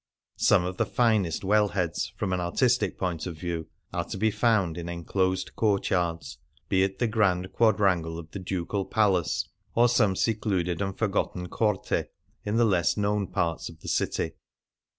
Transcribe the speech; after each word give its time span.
Some 0.39 0.65
of 0.65 0.77
the 0.77 0.85
finest 0.87 1.43
well 1.43 1.67
heads, 1.67 2.11
from 2.17 2.33
an 2.33 2.39
artistic 2.39 2.97
point 2.97 3.27
of 3.27 3.37
view, 3.37 3.67
are 3.93 4.03
to 4.05 4.17
be 4.17 4.31
found 4.31 4.75
in 4.75 4.89
enclosed 4.89 5.55
courtyards, 5.55 6.39
be 6.69 6.81
it 6.81 6.97
the 6.97 7.05
grand 7.05 7.53
quadrangle 7.53 8.17
of 8.17 8.31
the 8.31 8.39
Ducal 8.39 8.85
Palace 8.85 9.47
or 9.75 9.87
some 9.87 10.15
secluded 10.15 10.81
and 10.81 10.97
forgotten 10.97 11.49
corte 11.49 12.09
in 12.43 12.55
the 12.55 12.65
less 12.65 12.97
known 12.97 13.27
parts 13.27 13.69
of 13.69 13.81
the 13.81 13.87
city. 13.87 14.31